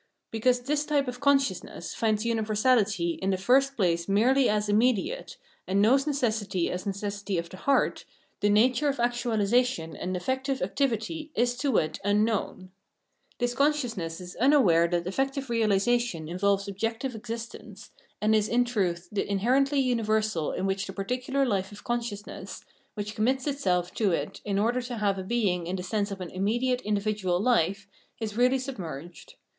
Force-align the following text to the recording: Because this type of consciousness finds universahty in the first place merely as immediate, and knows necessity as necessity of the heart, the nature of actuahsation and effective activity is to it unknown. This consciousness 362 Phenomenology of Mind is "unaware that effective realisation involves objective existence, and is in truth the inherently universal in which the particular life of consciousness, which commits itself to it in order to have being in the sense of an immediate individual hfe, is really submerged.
Because 0.31 0.61
this 0.61 0.83
type 0.83 1.07
of 1.07 1.19
consciousness 1.19 1.93
finds 1.93 2.25
universahty 2.25 3.19
in 3.19 3.29
the 3.29 3.37
first 3.37 3.75
place 3.77 4.09
merely 4.09 4.49
as 4.49 4.67
immediate, 4.67 5.37
and 5.67 5.79
knows 5.79 6.07
necessity 6.07 6.71
as 6.71 6.87
necessity 6.87 7.37
of 7.37 7.49
the 7.51 7.57
heart, 7.57 8.03
the 8.39 8.49
nature 8.49 8.89
of 8.89 8.97
actuahsation 8.97 9.95
and 9.99 10.17
effective 10.17 10.59
activity 10.59 11.29
is 11.35 11.55
to 11.57 11.77
it 11.77 11.99
unknown. 12.03 12.71
This 13.37 13.53
consciousness 13.53 14.17
362 14.17 14.39
Phenomenology 14.39 14.65
of 14.65 15.03
Mind 15.03 15.03
is 15.03 15.03
"unaware 15.03 15.03
that 15.03 15.07
effective 15.07 15.49
realisation 15.51 16.27
involves 16.27 16.67
objective 16.67 17.13
existence, 17.13 17.91
and 18.19 18.33
is 18.33 18.49
in 18.49 18.65
truth 18.65 19.07
the 19.11 19.29
inherently 19.31 19.81
universal 19.81 20.51
in 20.51 20.65
which 20.65 20.87
the 20.87 20.93
particular 20.93 21.45
life 21.45 21.71
of 21.71 21.83
consciousness, 21.83 22.65
which 22.95 23.13
commits 23.13 23.45
itself 23.45 23.93
to 23.93 24.11
it 24.11 24.41
in 24.43 24.57
order 24.57 24.81
to 24.81 24.97
have 24.97 25.27
being 25.27 25.67
in 25.67 25.75
the 25.75 25.83
sense 25.83 26.09
of 26.09 26.19
an 26.21 26.31
immediate 26.31 26.81
individual 26.81 27.39
hfe, 27.39 27.85
is 28.19 28.35
really 28.35 28.57
submerged. 28.57 29.35